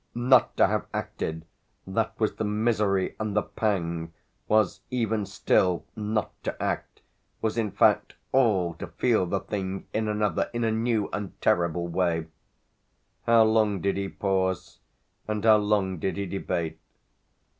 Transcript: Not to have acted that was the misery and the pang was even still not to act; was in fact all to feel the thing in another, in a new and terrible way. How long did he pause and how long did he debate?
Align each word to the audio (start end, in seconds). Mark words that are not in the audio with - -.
Not 0.15 0.57
to 0.57 0.65
have 0.65 0.87
acted 0.95 1.45
that 1.85 2.19
was 2.19 2.35
the 2.37 2.43
misery 2.43 3.15
and 3.19 3.35
the 3.35 3.43
pang 3.43 4.11
was 4.47 4.79
even 4.89 5.27
still 5.27 5.85
not 5.95 6.31
to 6.43 6.59
act; 6.59 7.01
was 7.39 7.55
in 7.55 7.69
fact 7.69 8.13
all 8.31 8.73
to 8.79 8.87
feel 8.87 9.27
the 9.27 9.41
thing 9.41 9.85
in 9.93 10.07
another, 10.07 10.49
in 10.55 10.63
a 10.63 10.71
new 10.71 11.07
and 11.13 11.39
terrible 11.39 11.87
way. 11.87 12.25
How 13.27 13.43
long 13.43 13.79
did 13.79 13.95
he 13.95 14.09
pause 14.09 14.79
and 15.27 15.45
how 15.45 15.57
long 15.57 15.99
did 15.99 16.17
he 16.17 16.25
debate? 16.25 16.79